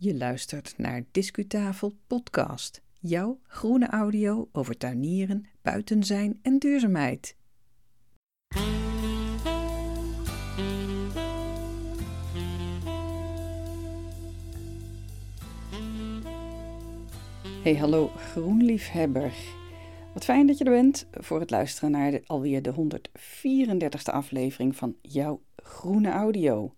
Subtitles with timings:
[0.00, 7.36] Je luistert naar Discutafel Podcast, jouw groene audio over tuinieren, buiten zijn en duurzaamheid.
[17.62, 19.32] Hey, hallo groenliefhebber.
[20.14, 24.96] Wat fijn dat je er bent voor het luisteren naar alweer de 134e aflevering van
[25.02, 26.74] jouw groene audio.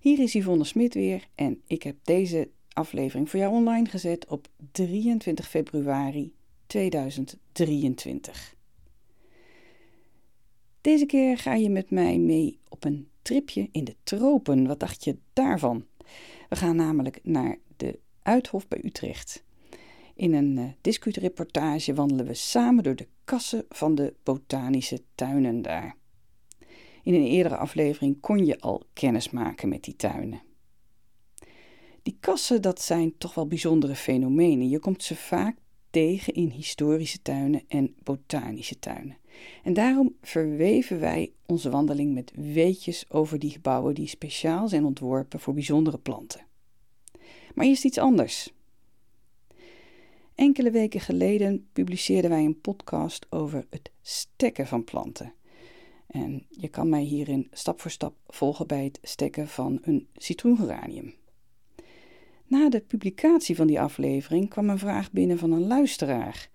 [0.00, 4.48] Hier is Yvonne Smit weer en ik heb deze aflevering voor jou online gezet op
[4.72, 6.34] 23 februari
[6.66, 8.54] 2023.
[10.80, 14.66] Deze keer ga je met mij mee op een tripje in de tropen.
[14.66, 15.84] Wat dacht je daarvan?
[16.48, 19.44] We gaan namelijk naar de Uithof bij Utrecht.
[20.14, 25.96] In een uh, discuutreportage wandelen we samen door de kassen van de botanische tuinen daar.
[27.02, 30.42] In een eerdere aflevering kon je al kennis maken met die tuinen.
[32.02, 34.68] Die kassen, dat zijn toch wel bijzondere fenomenen.
[34.68, 35.56] Je komt ze vaak
[35.90, 39.16] tegen in historische tuinen en botanische tuinen.
[39.62, 45.40] En daarom verweven wij onze wandeling met weetjes over die gebouwen die speciaal zijn ontworpen
[45.40, 46.46] voor bijzondere planten.
[47.54, 48.52] Maar eerst iets anders.
[50.34, 55.32] Enkele weken geleden publiceerden wij een podcast over het stekken van planten.
[56.06, 61.14] En je kan mij hierin stap voor stap volgen bij het stekken van een citroengeranium.
[62.52, 66.48] Na de publicatie van die aflevering kwam een vraag binnen van een luisteraar.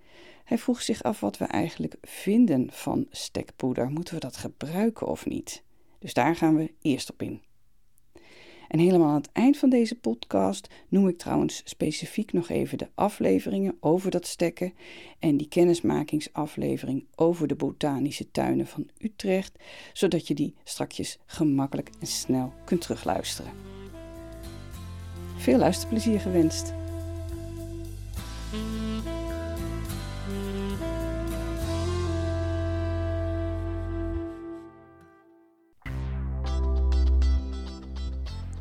[0.43, 3.89] Hij vroeg zich af wat we eigenlijk vinden van stekpoeder.
[3.89, 5.63] Moeten we dat gebruiken of niet?
[5.99, 7.41] Dus daar gaan we eerst op in.
[8.67, 12.89] En helemaal aan het eind van deze podcast noem ik trouwens specifiek nog even de
[12.95, 14.73] afleveringen over dat stekken
[15.19, 19.59] en die kennismakingsaflevering over de botanische tuinen van Utrecht,
[19.93, 23.51] zodat je die strakjes gemakkelijk en snel kunt terugluisteren.
[25.37, 26.73] Veel luisterplezier gewenst.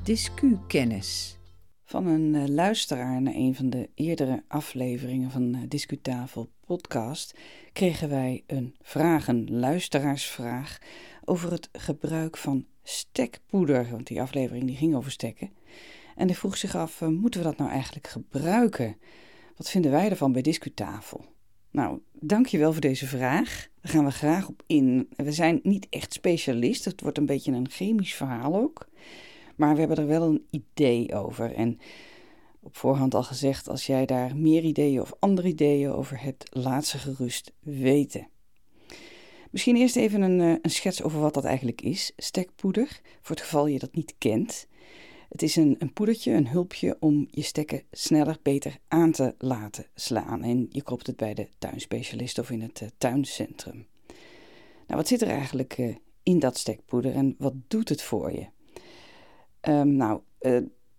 [0.02, 1.38] Discu-kennis.
[1.84, 7.34] Van een uh, luisteraar naar een van de eerdere afleveringen van uh, Discutafel podcast
[7.72, 10.78] kregen wij een vraag, een luisteraarsvraag,
[11.24, 13.90] over het gebruik van stekpoeder.
[13.90, 15.50] Want die aflevering die ging over stekken.
[16.16, 18.96] En hij vroeg zich af, uh, moeten we dat nou eigenlijk gebruiken?
[19.56, 21.24] Wat vinden wij ervan bij Discutafel?
[21.70, 23.68] Nou, dankjewel voor deze vraag.
[23.80, 25.08] Daar gaan we graag op in.
[25.16, 28.88] We zijn niet echt specialist, het wordt een beetje een chemisch verhaal ook.
[29.56, 31.54] Maar we hebben er wel een idee over.
[31.54, 31.78] En
[32.60, 36.86] op voorhand al gezegd, als jij daar meer ideeën of andere ideeën over hebt, laat
[36.86, 38.28] ze gerust weten.
[39.50, 43.44] Misschien eerst even een, eh, een schets over wat dat eigenlijk is, stekpoeder, voor het
[43.44, 44.66] geval je dat niet kent.
[45.28, 49.86] Het is een, een poedertje, een hulpje om je stekken sneller, beter aan te laten
[49.94, 50.42] slaan.
[50.42, 53.86] En je koopt het bij de tuinspecialist of in het uh, tuincentrum.
[54.86, 58.46] Nou, wat zit er eigenlijk uh, in dat stekpoeder en wat doet het voor je?
[59.68, 60.58] Um, nou, uh,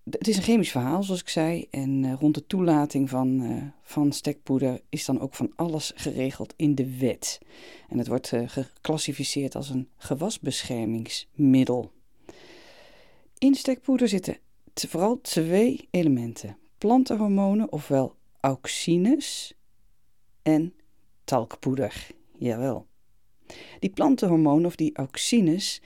[0.09, 1.67] het is een chemisch verhaal, zoals ik zei.
[1.71, 6.97] En rond de toelating van, van stekpoeder is dan ook van alles geregeld in de
[6.97, 7.39] wet.
[7.89, 11.91] En het wordt geclassificeerd als een gewasbeschermingsmiddel.
[13.38, 14.38] In stekpoeder zitten
[14.74, 19.53] vooral twee elementen: plantenhormonen, ofwel auxines,
[20.42, 20.74] en
[21.24, 22.08] talkpoeder.
[22.38, 22.88] Jawel.
[23.80, 25.81] Die plantenhormonen, of die auxines,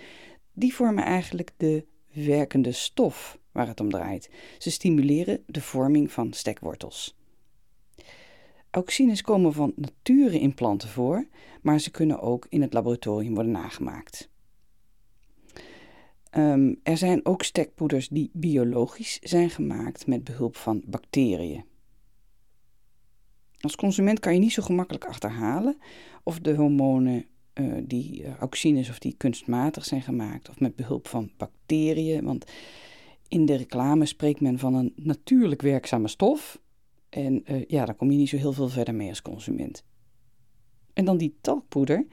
[0.54, 4.30] die vormen eigenlijk de werkende stof waar het om draait.
[4.58, 7.18] Ze stimuleren de vorming van stekwortels.
[8.70, 11.28] Auxines komen van nature in planten voor,
[11.62, 14.31] maar ze kunnen ook in het laboratorium worden nagemaakt.
[16.38, 21.64] Um, er zijn ook stekpoeders die biologisch zijn gemaakt met behulp van bacteriën.
[23.60, 25.78] Als consument kan je niet zo gemakkelijk achterhalen
[26.24, 31.08] of de hormonen uh, die uh, auxines of die kunstmatig zijn gemaakt of met behulp
[31.08, 32.24] van bacteriën.
[32.24, 32.52] Want
[33.28, 36.62] in de reclame spreekt men van een natuurlijk werkzame stof.
[37.10, 39.84] En uh, ja, daar kom je niet zo heel veel verder mee als consument.
[40.94, 42.06] En dan die talkpoeder.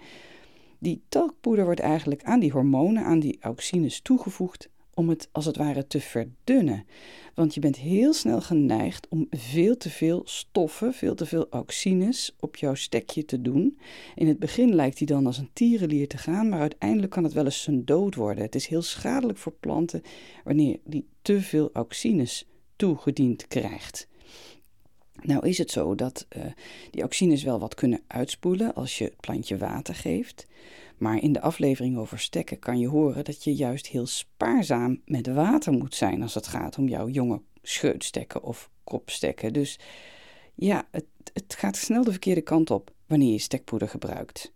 [0.78, 5.56] Die talkpoeder wordt eigenlijk aan die hormonen, aan die auxines toegevoegd om het als het
[5.56, 6.86] ware te verdunnen.
[7.34, 12.36] Want je bent heel snel geneigd om veel te veel stoffen, veel te veel auxines
[12.40, 13.78] op jouw stekje te doen.
[14.14, 17.32] In het begin lijkt die dan als een tierenlier te gaan, maar uiteindelijk kan het
[17.32, 18.44] wel eens zijn dood worden.
[18.44, 20.02] Het is heel schadelijk voor planten
[20.44, 24.08] wanneer die te veel auxines toegediend krijgt.
[25.22, 26.44] Nou is het zo dat uh,
[26.90, 30.46] die auxines wel wat kunnen uitspoelen als je het plantje water geeft.
[30.98, 35.26] Maar in de aflevering over stekken kan je horen dat je juist heel spaarzaam met
[35.26, 39.52] water moet zijn als het gaat om jouw jonge scheutstekken of kopstekken.
[39.52, 39.78] Dus
[40.54, 44.52] ja, het, het gaat snel de verkeerde kant op wanneer je stekpoeder gebruikt.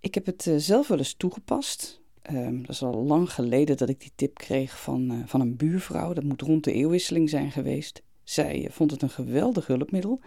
[0.00, 2.00] Ik heb het eh, zelf wel eens toegepast.
[2.30, 5.56] Um, dat is al lang geleden dat ik die tip kreeg van, uh, van een
[5.56, 6.12] buurvrouw.
[6.12, 8.02] Dat moet rond de eeuwwisseling zijn geweest.
[8.28, 10.20] Zij uh, vond het een geweldig hulpmiddel.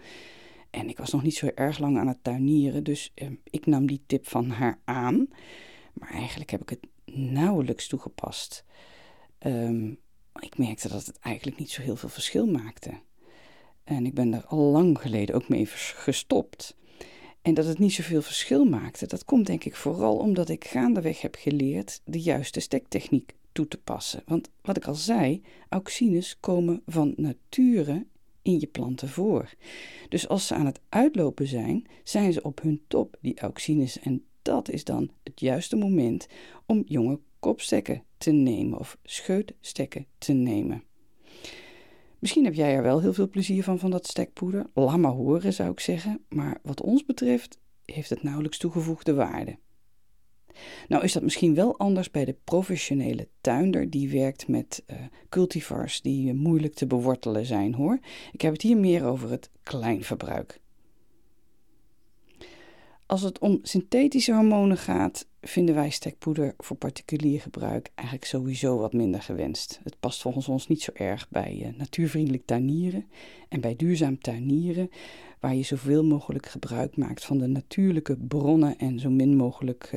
[0.70, 3.86] En ik was nog niet zo erg lang aan het tuinieren, dus uh, ik nam
[3.86, 5.28] die tip van haar aan.
[5.92, 8.64] Maar eigenlijk heb ik het nauwelijks toegepast.
[9.46, 9.98] Um,
[10.40, 12.90] ik merkte dat het eigenlijk niet zo heel veel verschil maakte.
[13.84, 16.76] En ik ben daar al lang geleden ook mee gestopt.
[17.42, 21.20] En dat het niet zoveel verschil maakte, dat komt denk ik vooral omdat ik gaandeweg
[21.20, 24.22] heb geleerd de juiste stektechniek toe te passen.
[24.26, 28.06] Want wat ik al zei, auxines komen van nature
[28.42, 29.54] in je planten voor.
[30.08, 33.98] Dus als ze aan het uitlopen zijn, zijn ze op hun top, die auxines.
[33.98, 36.26] En dat is dan het juiste moment
[36.66, 40.82] om jonge kopstekken te nemen of scheutstekken te nemen.
[42.18, 44.66] Misschien heb jij er wel heel veel plezier van, van dat stekpoeder.
[44.74, 46.24] Laat horen, zou ik zeggen.
[46.28, 49.58] Maar wat ons betreft heeft het nauwelijks toegevoegde waarde.
[50.88, 54.96] Nou is dat misschien wel anders bij de professionele tuinder die werkt met uh,
[55.28, 57.98] cultivars die uh, moeilijk te bewortelen zijn hoor.
[58.32, 60.60] Ik heb het hier meer over het kleinverbruik.
[63.06, 68.92] Als het om synthetische hormonen gaat, vinden wij stekpoeder voor particulier gebruik eigenlijk sowieso wat
[68.92, 69.80] minder gewenst.
[69.84, 73.06] Het past volgens ons niet zo erg bij uh, natuurvriendelijk tuinieren
[73.48, 74.90] en bij duurzaam tuinieren,
[75.40, 79.90] waar je zoveel mogelijk gebruik maakt van de natuurlijke bronnen en zo min mogelijk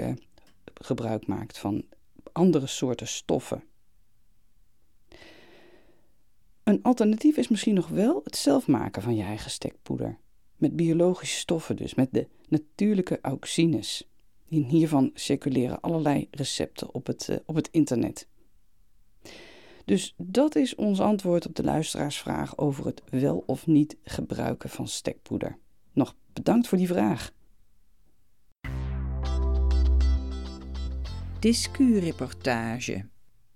[0.81, 1.85] gebruik maakt van
[2.31, 3.63] andere soorten stoffen.
[6.63, 10.17] Een alternatief is misschien nog wel het zelf maken van je eigen stekpoeder.
[10.55, 14.09] Met biologische stoffen dus, met de natuurlijke auxines.
[14.47, 18.27] Hiervan circuleren allerlei recepten op het, uh, op het internet.
[19.85, 24.87] Dus dat is ons antwoord op de luisteraarsvraag over het wel of niet gebruiken van
[24.87, 25.57] stekpoeder.
[25.93, 27.31] Nog bedankt voor die vraag.
[31.45, 33.05] Discureportage.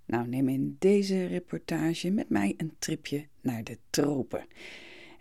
[0.06, 4.46] Nou, neem in deze reportage met mij een tripje naar de tropen.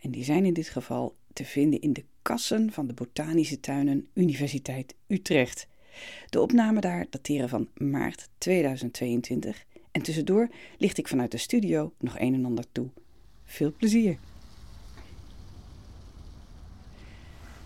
[0.01, 4.09] En die zijn in dit geval te vinden in de kassen van de Botanische Tuinen
[4.15, 5.67] Universiteit Utrecht.
[6.27, 10.49] De opnamen daar dateren van maart 2022 en tussendoor
[10.79, 12.89] licht ik vanuit de studio nog een en ander toe.
[13.45, 14.19] Veel plezier!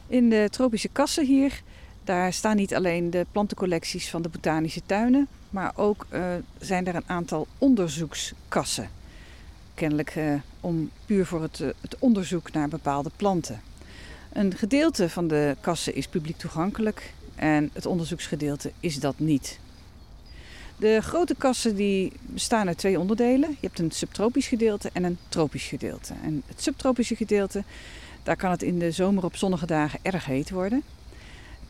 [0.06, 1.62] In de tropische kassen hier,
[2.04, 6.24] daar staan niet alleen de plantencollecties van de botanische tuinen, maar ook uh,
[6.58, 8.90] zijn er een aantal onderzoekskassen.
[9.74, 13.60] Kennelijk uh, om puur voor het, uh, het onderzoek naar bepaalde planten.
[14.32, 19.58] Een gedeelte van de kassen is publiek toegankelijk en het onderzoeksgedeelte is dat niet.
[20.76, 23.50] De grote kassen die bestaan uit twee onderdelen.
[23.50, 26.14] Je hebt een subtropisch gedeelte en een tropisch gedeelte.
[26.22, 27.64] En het subtropische gedeelte,
[28.22, 30.82] daar kan het in de zomer op zonnige dagen erg heet worden.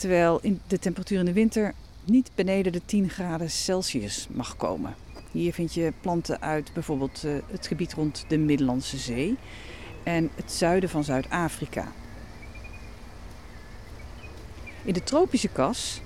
[0.03, 4.95] Terwijl de temperatuur in de winter niet beneden de 10 graden Celsius mag komen.
[5.31, 9.37] Hier vind je planten uit bijvoorbeeld eh, het gebied rond de Middellandse Zee
[10.03, 11.93] en het zuiden van Zuid-Afrika.
[14.85, 16.01] In de tropische kas,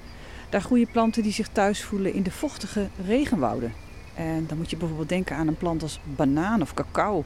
[0.49, 3.73] daar groeien planten die zich thuis voelen in de vochtige regenwouden.
[4.15, 7.25] En dan moet je bijvoorbeeld denken aan een plant als banaan of cacao.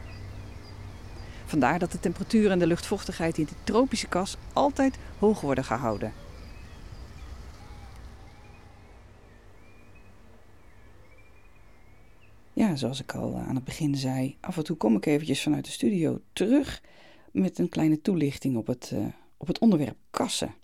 [1.46, 6.12] Vandaar dat de temperatuur en de luchtvochtigheid in de tropische kas altijd hoog worden gehouden.
[12.76, 15.70] Zoals ik al aan het begin zei, af en toe kom ik eventjes vanuit de
[15.70, 16.82] studio terug
[17.32, 20.54] met een kleine toelichting op het, uh, op het onderwerp kassen.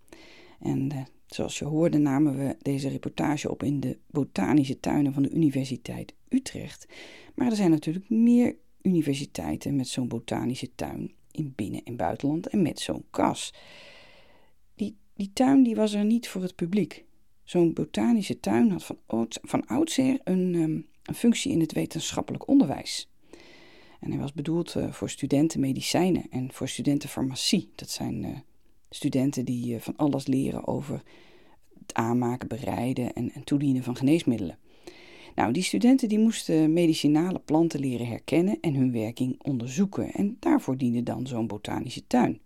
[0.60, 5.22] En uh, zoals je hoorde namen we deze reportage op in de botanische tuinen van
[5.22, 6.88] de Universiteit Utrecht.
[7.34, 12.62] Maar er zijn natuurlijk meer universiteiten met zo'n botanische tuin in binnen- en buitenland en
[12.62, 13.54] met zo'n kas.
[14.74, 17.04] Die, die tuin die was er niet voor het publiek.
[17.44, 23.08] Zo'n botanische tuin had van, van oudsher een, um, een functie in het wetenschappelijk onderwijs.
[24.00, 27.70] En hij was bedoeld uh, voor studenten medicijnen en voor studenten farmacie.
[27.74, 28.36] Dat zijn uh,
[28.90, 31.02] studenten die uh, van alles leren over
[31.78, 34.58] het aanmaken, bereiden en, en toedienen van geneesmiddelen.
[35.34, 40.12] Nou, die studenten die moesten medicinale planten leren herkennen en hun werking onderzoeken.
[40.12, 42.40] En daarvoor diende dan zo'n botanische tuin.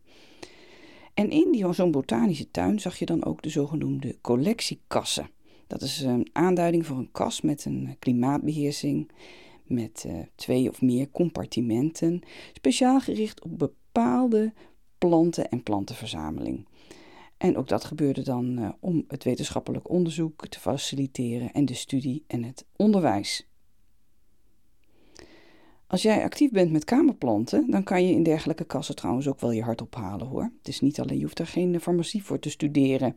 [1.14, 5.30] En in zo'n botanische tuin zag je dan ook de zogenoemde collectiekassen.
[5.70, 9.10] Dat is een aanduiding voor een kas met een klimaatbeheersing,
[9.64, 12.20] met uh, twee of meer compartimenten,
[12.52, 14.52] speciaal gericht op bepaalde
[14.98, 16.66] planten en plantenverzameling.
[17.36, 22.24] En ook dat gebeurde dan uh, om het wetenschappelijk onderzoek te faciliteren en de studie
[22.26, 23.50] en het onderwijs.
[25.90, 29.50] Als jij actief bent met kamerplanten, dan kan je in dergelijke kassen trouwens ook wel
[29.50, 30.42] je hart ophalen hoor.
[30.59, 33.16] Het is niet alleen, je hoeft er geen farmacie voor te studeren.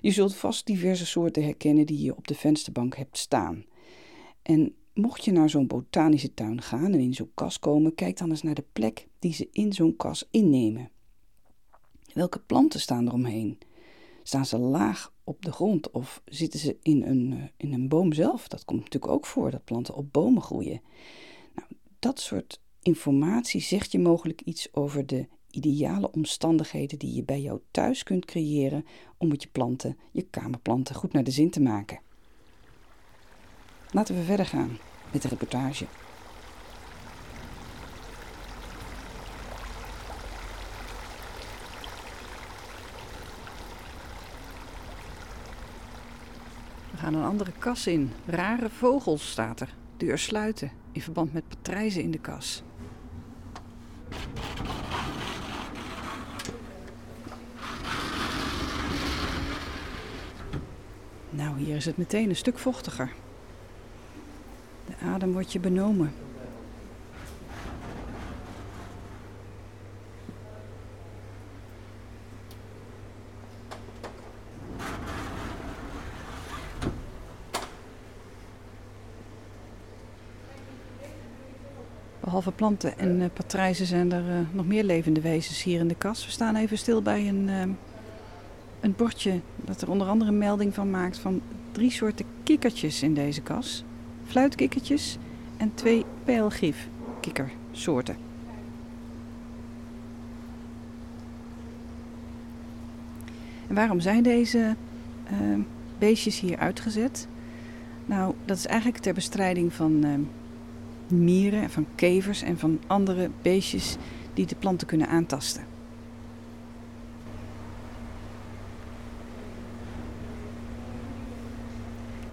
[0.00, 3.64] Je zult vast diverse soorten herkennen die je op de vensterbank hebt staan.
[4.42, 8.30] En mocht je naar zo'n botanische tuin gaan en in zo'n kas komen, kijk dan
[8.30, 10.90] eens naar de plek die ze in zo'n kas innemen.
[12.12, 13.58] Welke planten staan er omheen?
[14.22, 18.12] Staan ze laag op de grond of zitten ze in een, eh, in een boom
[18.12, 18.48] zelf?
[18.48, 20.80] Dat komt natuurlijk ook voor dat planten op bomen groeien.
[21.98, 27.60] Dat soort informatie zegt je mogelijk iets over de ideale omstandigheden die je bij jou
[27.70, 28.86] thuis kunt creëren
[29.16, 32.00] om met je planten, je kamerplanten, goed naar de zin te maken.
[33.90, 34.78] Laten we verder gaan
[35.12, 35.86] met de reportage.
[46.90, 48.12] We gaan een andere kas in.
[48.26, 49.74] Rare vogels staat er.
[49.96, 52.62] Deur sluiten in verband met patrijzen in de kas.
[61.30, 63.12] Nou, hier is het meteen een stuk vochtiger.
[64.86, 66.12] De adem wordt je benomen.
[82.52, 86.24] Planten en uh, patrijzen zijn er uh, nog meer levende wezens hier in de kas.
[86.24, 87.62] We staan even stil bij een, uh,
[88.80, 91.40] een bordje dat er onder andere een melding van maakt van
[91.72, 93.84] drie soorten kikkertjes in deze kas.
[94.26, 95.18] Fluitkikkertjes
[95.56, 98.16] en twee pijlgifkikkersoorten.
[103.66, 104.76] En waarom zijn deze
[105.98, 107.28] beestjes hier uitgezet?
[108.06, 110.04] Nou, dat is eigenlijk ter bestrijding van
[111.10, 113.96] mieren, van kevers en van andere beestjes
[114.34, 115.62] die de planten kunnen aantasten.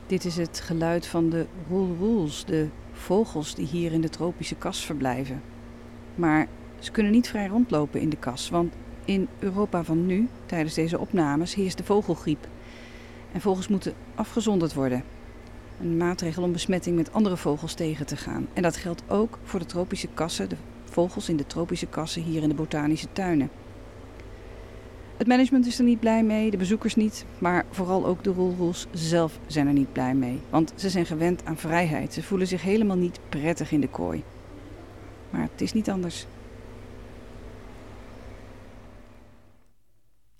[0.07, 4.85] Dit is het geluid van de roelroels, de vogels die hier in de tropische kas
[4.85, 5.41] verblijven.
[6.15, 6.47] Maar
[6.79, 8.73] ze kunnen niet vrij rondlopen in de kas, want
[9.05, 12.47] in Europa van nu, tijdens deze opnames, heerst de vogelgriep.
[13.31, 15.03] En vogels moeten afgezonderd worden.
[15.79, 18.47] Een maatregel om besmetting met andere vogels tegen te gaan.
[18.53, 22.41] En dat geldt ook voor de tropische kassen, de vogels in de tropische kassen hier
[22.41, 23.49] in de botanische tuinen.
[25.17, 28.87] Het management is er niet blij mee, de bezoekers niet, maar vooral ook de roelroels
[28.91, 30.39] zelf zijn er niet blij mee.
[30.49, 34.23] Want ze zijn gewend aan vrijheid, ze voelen zich helemaal niet prettig in de kooi.
[35.29, 36.25] Maar het is niet anders.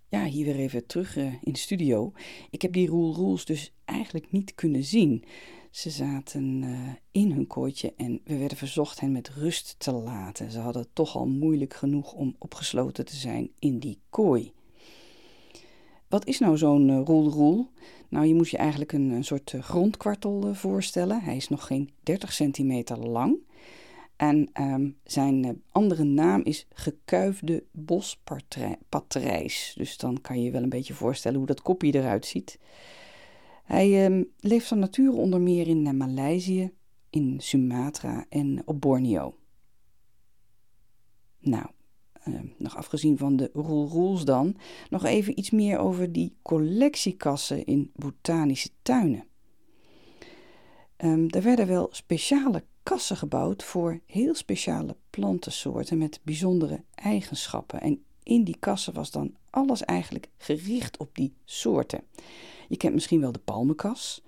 [0.10, 2.12] Ja, hier weer even terug uh, in de studio.
[2.50, 5.24] Ik heb die roelroels dus eigenlijk niet kunnen zien.
[5.72, 10.52] Ze zaten uh, in hun kooitje en we werden verzocht hen met rust te laten.
[10.52, 14.52] Ze hadden toch al moeilijk genoeg om opgesloten te zijn in die kooi.
[16.08, 17.68] Wat is nou zo'n uh, roelroel?
[18.10, 21.22] Nou, je moet je eigenlijk een, een soort grondkwartel voorstellen.
[21.22, 23.38] Hij is nog geen 30 centimeter lang.
[24.16, 29.74] En um, zijn uh, andere naam is gekuifde bospatrijs.
[29.78, 32.60] Dus dan kan je je wel een beetje voorstellen hoe dat kopje eruit ziet.
[33.64, 36.72] Hij um, leeft van nature onder meer in uh, Maleisië,
[37.10, 39.36] in Sumatra en op Borneo.
[41.40, 41.66] Nou,
[42.28, 44.56] uh, nog afgezien van de roelroels dan,
[44.90, 49.26] nog even iets meer over die collectiekassen in botanische tuinen.
[51.30, 57.82] Er werden wel speciale kassen gebouwd voor heel speciale plantensoorten met bijzondere eigenschappen.
[57.82, 62.04] En in die kassen was dan alles eigenlijk gericht op die soorten.
[62.68, 64.24] Je kent misschien wel de palmenkas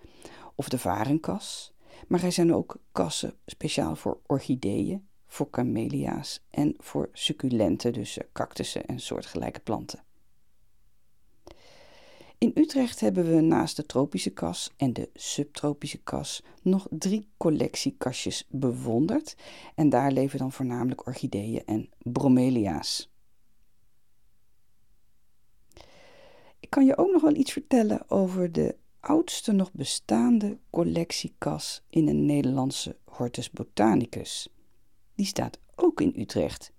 [0.55, 1.73] of de varenkas,
[2.07, 8.85] maar er zijn ook kassen speciaal voor orchideeën, voor camellia's en voor succulenten, dus cactussen
[8.85, 10.03] en soortgelijke planten.
[12.39, 18.45] In Utrecht hebben we naast de tropische kas en de subtropische kas nog drie collectiekastjes
[18.49, 19.35] bewonderd.
[19.75, 23.11] En daar leven dan voornamelijk orchideeën en bromelia's.
[26.59, 32.07] Ik kan je ook nog wel iets vertellen over de oudste nog bestaande collectiekas in
[32.07, 34.49] een Nederlandse Hortus botanicus.
[35.15, 36.71] Die staat ook in Utrecht,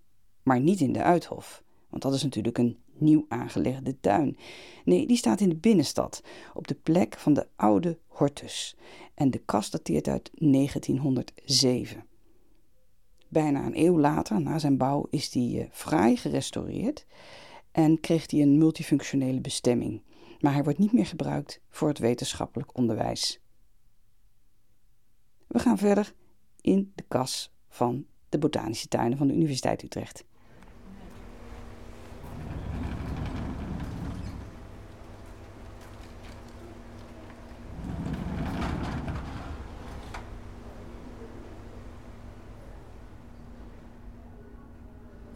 [0.43, 4.37] maar niet in de Uithof, want dat is natuurlijk een nieuw aangelegde tuin.
[4.85, 6.23] Nee, die staat in de binnenstad,
[6.55, 8.77] op de plek van de oude Hortus.
[9.15, 12.05] En de kast dateert uit 1907.
[13.29, 17.07] Bijna een eeuw later, na zijn bouw, is die uh, fraai gerestaureerd
[17.73, 20.03] en kreeg hij een multifunctionele bestemming.
[20.41, 23.41] Maar hij wordt niet meer gebruikt voor het wetenschappelijk onderwijs.
[25.47, 26.15] We gaan verder
[26.61, 30.25] in de kas van de botanische tuinen van de Universiteit Utrecht.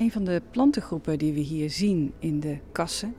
[0.02, 3.14] Een van de plantengroepen die we hier zien in de kassen,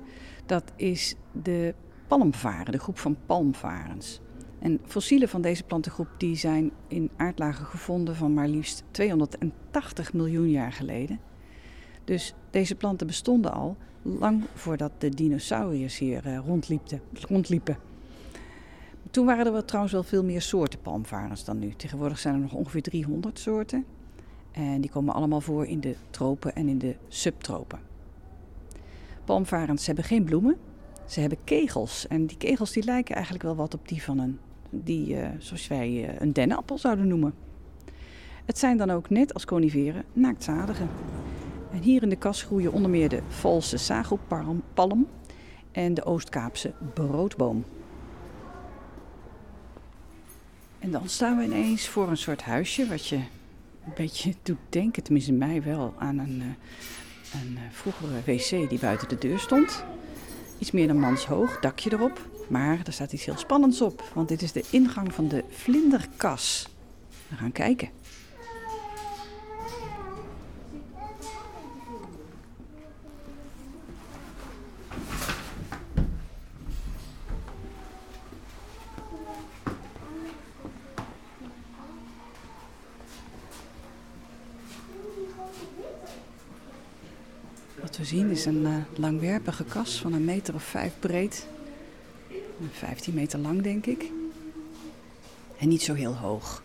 [0.45, 1.73] dat is de
[2.07, 4.19] palmvaren, de groep van palmvarens.
[4.59, 10.49] En fossielen van deze plantengroep die zijn in aardlagen gevonden van maar liefst 280 miljoen
[10.49, 11.19] jaar geleden.
[12.03, 16.39] Dus deze planten bestonden al lang voordat de dinosauriërs hier eh,
[17.13, 17.77] rondliepen.
[19.11, 21.73] Toen waren er trouwens wel veel meer soorten palmvarens dan nu.
[21.75, 23.85] Tegenwoordig zijn er nog ongeveer 300 soorten.
[24.53, 27.79] En die komen allemaal voor in de tropen en in de subtropen.
[29.25, 30.57] Palmvarens hebben geen bloemen.
[31.05, 32.07] Ze hebben kegels.
[32.07, 35.67] En die kegels die lijken eigenlijk wel wat op die van een, die, uh, zoals
[35.67, 37.33] wij uh, een dennenappel zouden noemen.
[38.45, 40.89] Het zijn dan ook net als coniferen naaktzadigen.
[41.71, 45.07] En hier in de kas groeien onder meer de valse sagopalm
[45.71, 47.65] en de Oostkaapse broodboom.
[50.79, 53.19] En dan staan we ineens voor een soort huisje wat je
[53.85, 58.79] een beetje doet denken, tenminste mij wel, aan een, eh, een eh, vroegere wc die
[58.79, 59.83] buiten de deur stond.
[60.59, 62.27] Iets meer dan manshoog, dakje erop.
[62.49, 66.67] Maar er staat iets heel spannends op, want dit is de ingang van de vlinderkas.
[67.27, 67.89] We gaan kijken.
[88.03, 91.47] Wat we zien is een uh, langwerpige kas van een meter of vijf breed.
[92.71, 94.11] 15 meter lang, denk ik.
[95.57, 96.63] En niet zo heel hoog.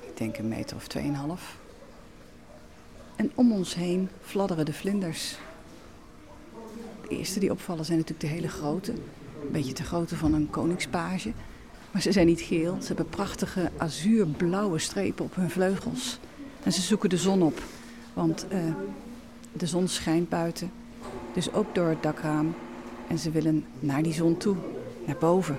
[0.00, 1.56] Ik denk een meter of tweeënhalf.
[3.16, 5.36] En om ons heen fladderen de vlinders.
[7.02, 8.92] De eerste die opvallen zijn natuurlijk de hele grote.
[8.92, 11.32] Een beetje de grootte van een koningspage.
[11.90, 12.76] Maar ze zijn niet geel.
[12.80, 16.18] Ze hebben prachtige azuurblauwe strepen op hun vleugels.
[16.62, 17.62] En ze zoeken de zon op.
[18.12, 18.58] Want uh,
[19.58, 20.70] de zon schijnt buiten,
[21.32, 22.54] dus ook door het dakraam.
[23.08, 24.56] En ze willen naar die zon toe,
[25.06, 25.58] naar boven.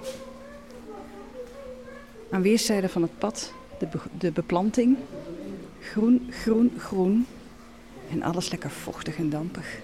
[2.31, 4.97] Aan weerszijden van het pad de, de beplanting.
[5.79, 7.25] Groen, groen, groen.
[8.12, 9.79] En alles lekker vochtig en dampig.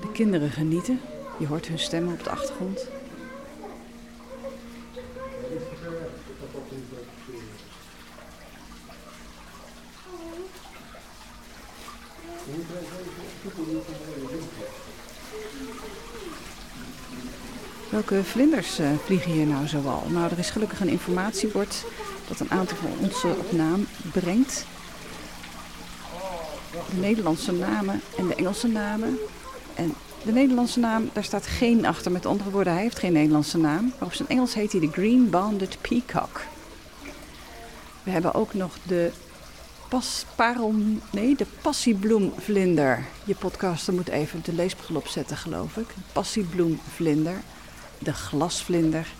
[0.00, 1.00] De kinderen genieten.
[1.38, 2.88] Je hoort hun stemmen op de achtergrond.
[17.90, 20.02] Welke vlinders uh, vliegen hier nou zoal?
[20.08, 21.84] Nou, er is gelukkig een informatiebord
[22.28, 24.66] dat een aantal van ons op naam brengt.
[26.90, 29.18] De Nederlandse namen en de Engelse namen.
[29.74, 32.12] En de Nederlandse naam, daar staat geen achter.
[32.12, 33.92] Met andere woorden, hij heeft geen Nederlandse naam.
[33.98, 36.40] Maar op zijn Engels heet hij de Green Banded Peacock.
[38.02, 39.10] We hebben ook nog de
[39.94, 40.74] pas, parel,
[41.12, 43.04] nee, de passiebloemvlinder.
[43.24, 45.86] Je podcaster moet even de leesbril opzetten, geloof ik.
[46.12, 47.36] Passiebloemvlinder,
[47.98, 49.12] de glasvlinder.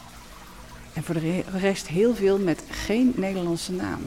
[0.93, 4.01] En voor de rest heel veel met geen Nederlandse naam.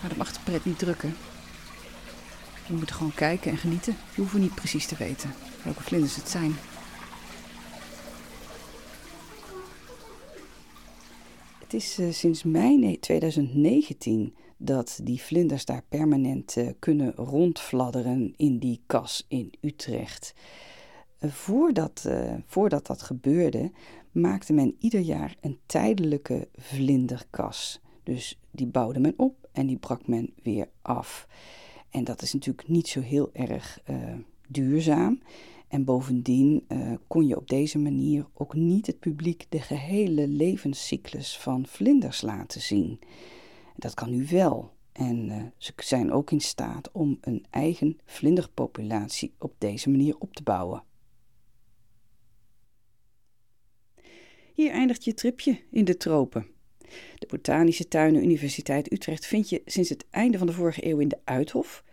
[0.00, 1.16] Maar dat mag de pret niet drukken.
[2.66, 3.96] We moeten gewoon kijken en genieten.
[4.14, 6.56] We hoeven niet precies te weten welke vlinders het zijn.
[11.58, 14.34] Het is uh, sinds mei 2019
[14.64, 20.34] dat die vlinders daar permanent uh, kunnen rondfladderen in die kas in Utrecht.
[21.20, 22.08] Uh, voordat,
[22.46, 23.70] voordat dat gebeurde,
[24.12, 27.80] maakte men ieder jaar een tijdelijke vlinderkas.
[28.02, 31.28] Dus die bouwde men op en die brak men weer af.
[31.90, 33.82] En dat is natuurlijk niet zo heel erg
[34.48, 35.20] duurzaam.
[35.68, 36.66] En bovendien
[37.06, 42.60] kon je op deze manier ook niet het publiek de gehele levenscyclus van vlinders laten
[42.60, 42.98] zien.
[43.82, 44.72] Dat kan nu wel.
[44.92, 50.34] En uh, ze zijn ook in staat om een eigen vlinderpopulatie op deze manier op
[50.34, 50.84] te bouwen.
[54.54, 56.46] Hier eindigt je tripje in de tropen.
[57.18, 61.08] De Botanische Tuinen Universiteit Utrecht vind je sinds het einde van de vorige eeuw in
[61.08, 61.84] de Uithof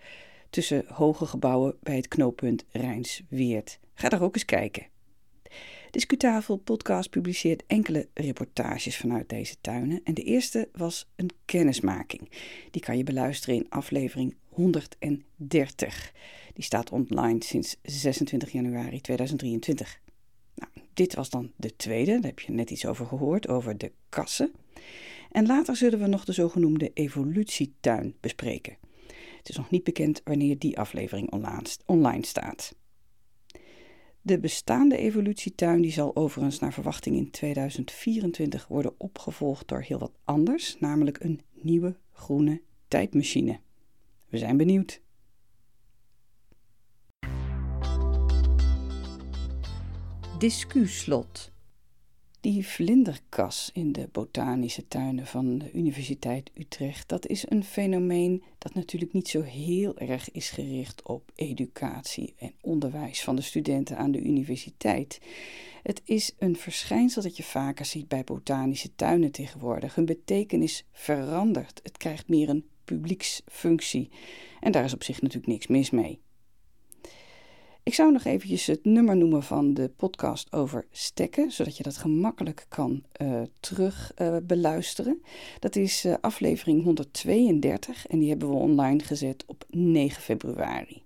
[0.50, 3.80] tussen hoge gebouwen bij het knooppunt Rijnsweert.
[3.94, 4.88] Ga daar ook eens kijken.
[5.92, 12.30] Discutafel podcast publiceert enkele reportages vanuit deze tuinen en de eerste was een kennismaking.
[12.72, 16.14] Die kan je beluisteren in aflevering 130.
[16.54, 20.00] Die staat online sinds 26 januari 2023.
[20.56, 23.92] Nou, dit was dan de tweede, daar heb je net iets over gehoord, over de
[24.10, 24.52] kassen.
[25.32, 28.78] En later zullen we nog de zogenoemde evolutietuin bespreken.
[29.38, 31.32] Het is nog niet bekend wanneer die aflevering
[31.86, 32.76] online staat.
[34.22, 40.18] De bestaande evolutietuin die zal overigens naar verwachting in 2024 worden opgevolgd door heel wat
[40.24, 43.60] anders, namelijk een nieuwe groene tijdmachine.
[44.30, 45.02] We zijn benieuwd.
[50.38, 51.52] Discuslot.
[52.42, 58.74] Die vlinderkas in de botanische tuinen van de Universiteit Utrecht, dat is een fenomeen dat
[58.74, 64.12] natuurlijk niet zo heel erg is gericht op educatie en onderwijs van de studenten aan
[64.12, 65.20] de universiteit.
[65.84, 69.96] Het is een verschijnsel dat je vaker ziet bij botanische tuinen tegenwoordig.
[69.96, 71.80] Hun betekenis verandert.
[71.84, 74.10] Het krijgt meer een publieksfunctie.
[74.60, 76.20] En daar is op zich natuurlijk niks mis mee.
[77.90, 81.98] Ik zou nog eventjes het nummer noemen van de podcast over stekken, zodat je dat
[81.98, 85.22] gemakkelijk kan uh, terug uh, beluisteren.
[85.60, 91.04] Dat is uh, aflevering 132 en die hebben we online gezet op 9 februari.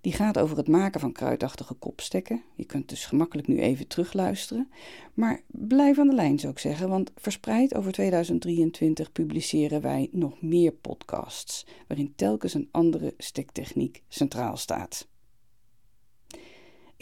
[0.00, 2.42] Die gaat over het maken van kruidachtige kopstekken.
[2.54, 4.70] Je kunt dus gemakkelijk nu even terugluisteren.
[5.14, 10.42] Maar blijf aan de lijn zou ik zeggen, want verspreid over 2023 publiceren wij nog
[10.42, 15.10] meer podcasts, waarin telkens een andere stektechniek centraal staat.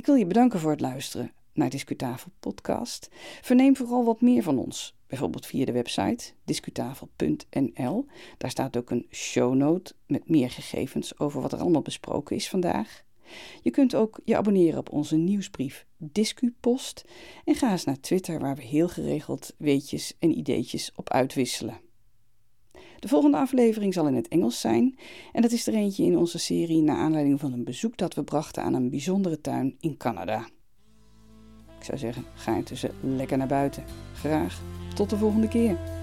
[0.00, 3.08] Ik wil je bedanken voor het luisteren naar Discutafel Podcast.
[3.40, 8.06] Verneem vooral wat meer van ons, bijvoorbeeld via de website discutafel.nl.
[8.38, 13.02] Daar staat ook een shownote met meer gegevens over wat er allemaal besproken is vandaag.
[13.62, 17.04] Je kunt ook je abonneren op onze nieuwsbrief DiscuPost
[17.44, 21.89] en ga eens naar Twitter waar we heel geregeld weetjes en ideetjes op uitwisselen.
[23.00, 24.98] De volgende aflevering zal in het Engels zijn
[25.32, 28.24] en dat is er eentje in onze serie naar aanleiding van een bezoek dat we
[28.24, 30.48] brachten aan een bijzondere tuin in Canada.
[31.78, 33.84] Ik zou zeggen, ga intussen lekker naar buiten.
[34.14, 34.62] Graag
[34.94, 35.99] tot de volgende keer.